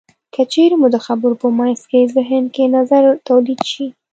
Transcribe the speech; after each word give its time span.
که 0.33 0.41
چېرې 0.53 0.75
مو 0.81 0.87
د 0.91 0.97
خبرو 1.05 1.35
په 1.43 1.47
منځ 1.57 1.79
کې 1.89 2.11
زهن 2.15 2.43
کې 2.55 2.65
نظر 2.77 3.03
تولید 3.27 3.61
شي. 3.71 3.87